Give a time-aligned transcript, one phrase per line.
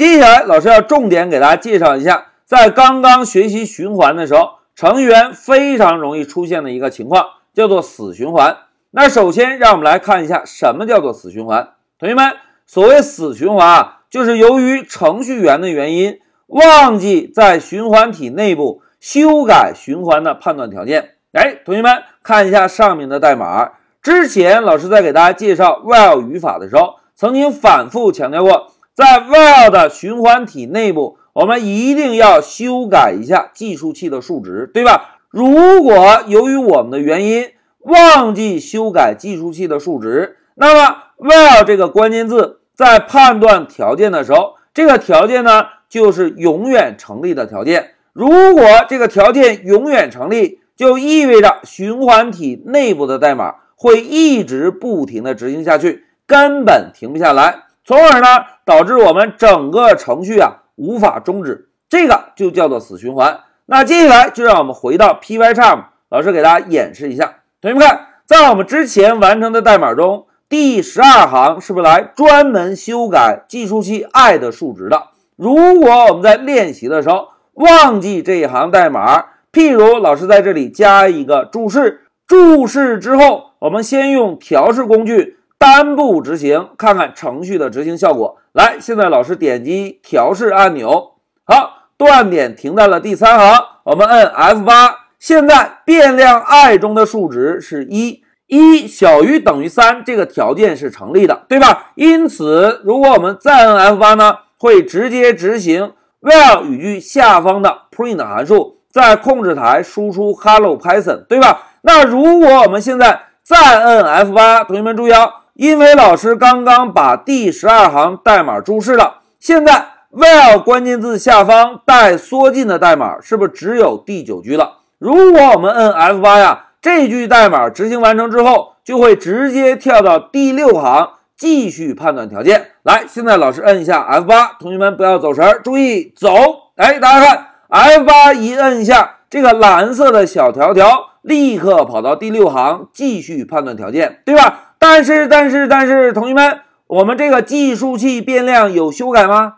[0.00, 7.22] 接下来，老师要重点给大家介绍一下，在刚刚学习循环的时候，程序员非常容易出现的一个情况，
[7.52, 8.56] 叫做死循环。
[8.92, 11.74] 那首先，让我们来看一下什么叫做死循环。
[11.98, 12.32] 同学们，
[12.64, 21.10] 所谓死循环啊，就是由于程序员的原因，忘记在循环体内部修改循环的判断条件。
[21.32, 23.72] 哎，同学们看一下上面的代码。
[24.00, 28.72] 之前老师在给大家介绍 while 语法的时候，曾经反复强调过。
[28.94, 35.18] 在 while 的循环体内部，我们一定要修改一下计数器的数值，对吧？
[35.30, 47.92] 如果由于我们的原因忘记修改计数器的数值，那么 while 这个关键字在判断条件的时候，这个条件呢就是永远成立的条件。
[48.12, 57.64] 如果这个条件永远成立，就意味着循环体内部的代码会一直不停的执行下去，根本停不下来。
[57.90, 63.40] 从而呢，导致我们整个程序啊无法终止，这个就叫做死循环。
[63.66, 67.38] 那接下来就让我们回到 Pycharm，老师给大家演示一下。
[67.60, 75.08] 同学们看，在我们之前完成的代码中，第十二行是不是来专门修改计数器 i 的数值的？
[75.34, 85.38] 如果我们在练习的时候忘记这一行代码，譬如老师在这里加一个注释，注释之后，我们先用调试工具。
[85.60, 88.38] 单步执行，看看程序的执行效果。
[88.52, 93.62] 来，现在老师点击调试按钮，好，断点停在了第三行。
[93.84, 101.92] 我们摁 F8，现在变量 i 中的数值是一，一小于等于三，这个条件是成立的，对吧？
[101.94, 111.64] 因此，如果我们再摁 F8 呢，会直接执行 while 语句下方的 print 函数，在控制台输出 Hello Python，对吧？
[111.82, 115.34] 那如果我们现在再摁 F8，同学们注意啊。
[115.60, 124.78] 因为老师刚刚把第十二行代码注释了，现在 while 关键字下方带缩进的代码是不是只有第九句了？
[124.98, 132.68] 如果我们摁 F8 呀，这句代码执行完成之后，就会直接跳到第六行继续判断条件。
[132.84, 136.30] 来，现在老师摁一下 F8，同学们不要走神，注意走。
[136.76, 144.68] 哎，大家看 F8 一摁一下，这个蓝色的小条条立刻跑到第六行继续判断条件，对吧？
[144.80, 149.56] 但是，但是，但是，同学们，我们这个计数器变量有修改吗？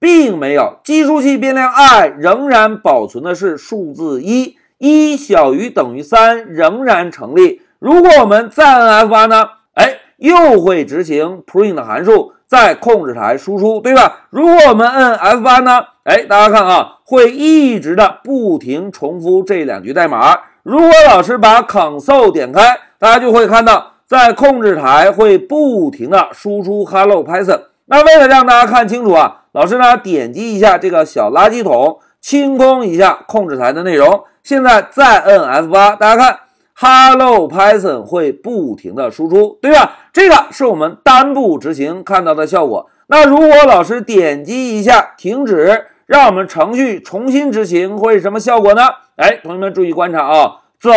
[0.00, 7.62] 并没有，计数器变量 i 仍然保存的是数字一，一小于等于三仍然成立。
[7.78, 9.48] 如果我们再按 F8 呢？
[9.74, 14.26] 哎，又会执行 print 函数，在控制台输出，对吧？
[14.30, 15.84] 如果我们按 F8 呢？
[16.02, 20.36] 哎，大家看啊，会一直的不停重复这两句代码。
[20.64, 23.92] 如果老师把 console 点开，大家就会看到。
[24.08, 27.60] 在控制台会不停的输出 Hello Python。
[27.84, 34.24] 那为了让大家看清楚啊，老师呢点击一下这个小垃圾桶，清空一下控制台的内容。
[34.42, 36.40] 现在再摁 F8，大家看
[36.74, 39.98] Hello Python 会不停的输出，对吧？
[40.10, 42.88] 这个是我们单步执行看到的效果。
[43.08, 48.82] 那如果老师点击一下停止，让我们程序重新执行，会是什么效果呢？
[49.16, 50.90] 哎，同学们注意观察啊，走，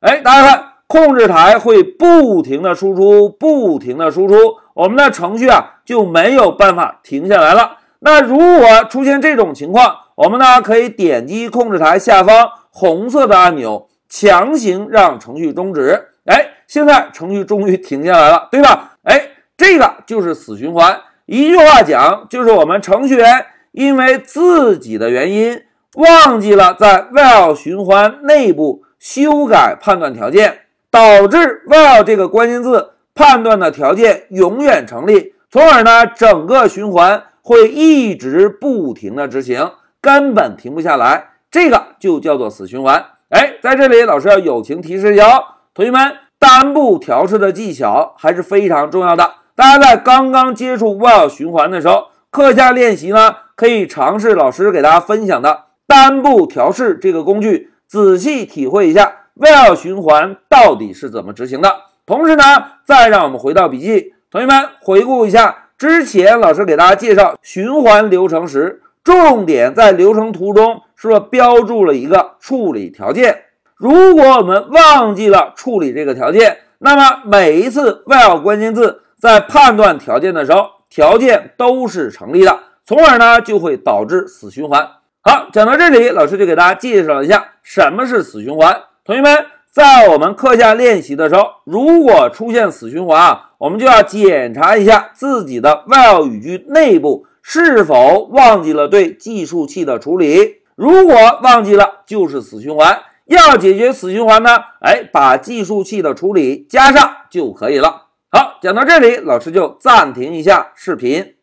[0.00, 0.67] 哎，大家看。
[0.88, 4.34] 控制台会不停的输出，不停的输出，
[4.74, 7.76] 我们的程序啊就没有办法停下来了。
[8.00, 16.08] 那如果出现这种情况，我们呢可以点击控制台下方红色的按钮，强行让程序终止。
[16.24, 18.96] 哎，现在程序终于停下来了，对吧？
[19.02, 20.98] 哎，这个就是死循环。
[21.26, 25.60] 一句话讲，就是我们程序员因为自己的原因
[25.96, 30.60] 忘记了在 while 循环内部修改判断条件。
[30.90, 41.30] 导致 while 这个关键字判断的条件永远成立，从而呢，整个循环会一直不停的执行，根本停不下来。
[41.50, 43.04] 这个就叫做死循环。
[43.30, 45.42] 哎，在这里老师要友情提示一下，
[45.74, 49.32] 同学们，单步调试的技巧还是非常重要的。
[49.54, 59.17] 大家在刚刚接触 while 循环的时候，课下练习呢，可以尝试老师给大家分享的单步调试这个工具，仔细体会一下。
[59.38, 61.70] While 循环到底是怎么执行的？
[62.04, 62.44] 同时呢，
[62.84, 73.44] 再让我们回到笔记，同学们回顾一下之前老师给大家介绍循环流程时，重点在流程图中是不是标注了一个处理条件？
[73.76, 84.88] 如果我们忘记了处理这个条件，那么每一次 while 关键字在判断条件的时候，条件都是成立的，从而呢就会导致死循环。
[85.20, 88.74] 好，讲到这里，老师就给大家介绍一下什么是死循环。
[89.08, 100.56] 同学们，在我们课下练习的时候，如果出现死循环啊，我们就要检查一下自己的 while 语句内部是否忘记了对计数器的处理。
[100.76, 103.00] 如果忘记了，就是死循环。
[103.24, 104.50] 要解决死循环呢？
[104.82, 108.08] 哎，把计数器的处理加上就可以了。
[108.30, 111.36] 好，讲到这里，老师就暂停一下视频。